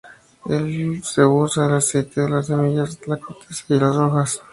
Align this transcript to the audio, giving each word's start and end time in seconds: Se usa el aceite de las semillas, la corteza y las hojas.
Se 1.03 1.23
usa 1.23 1.67
el 1.67 1.75
aceite 1.75 2.21
de 2.21 2.29
las 2.31 2.47
semillas, 2.47 2.97
la 3.05 3.17
corteza 3.17 3.63
y 3.69 3.79
las 3.79 3.95
hojas. 3.95 4.41